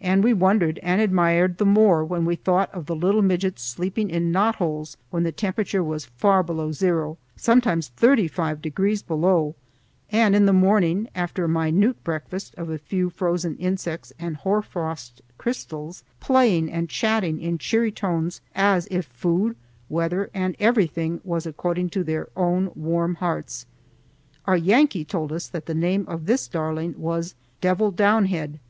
And 0.00 0.22
we 0.22 0.32
wondered 0.32 0.78
and 0.80 1.00
admired 1.00 1.58
the 1.58 1.66
more 1.66 2.04
when 2.04 2.24
we 2.24 2.36
thought 2.36 2.72
of 2.72 2.86
the 2.86 2.94
little 2.94 3.20
midgets 3.20 3.62
sleeping 3.64 4.08
in 4.10 4.30
knot 4.30 4.54
holes 4.54 4.96
when 5.10 5.24
the 5.24 5.32
temperature 5.32 5.82
was 5.82 6.04
far 6.04 6.44
below 6.44 6.70
zero, 6.70 7.18
sometimes 7.34 7.88
thirty 7.88 8.28
five 8.28 8.62
degrees 8.62 9.02
below, 9.02 9.56
and 10.12 10.36
in 10.36 10.46
the 10.46 10.52
morning, 10.52 11.08
after 11.16 11.42
a 11.42 11.48
minute 11.48 12.04
breakfast 12.04 12.54
of 12.56 12.70
a 12.70 12.78
few 12.78 13.10
frozen 13.10 13.56
insects 13.56 14.12
and 14.20 14.36
hoarfrost 14.36 15.20
crystals, 15.36 16.04
playing 16.20 16.70
and 16.70 16.88
chatting 16.88 17.40
in 17.40 17.58
cheery 17.58 17.90
tones 17.90 18.40
as 18.54 18.86
if 18.88 19.04
food, 19.06 19.56
weather, 19.88 20.30
and 20.32 20.54
everything 20.60 21.20
was 21.24 21.44
according 21.44 21.90
to 21.90 22.04
their 22.04 22.28
own 22.36 22.70
warm 22.76 23.16
hearts. 23.16 23.66
Our 24.44 24.56
Yankee 24.56 25.04
told 25.04 25.32
us 25.32 25.48
that 25.48 25.66
the 25.66 25.74
name 25.74 26.04
of 26.06 26.26
this 26.26 26.46
darling 26.46 26.94
was 26.96 27.34
Devil 27.60 27.90
downhead. 27.92 28.60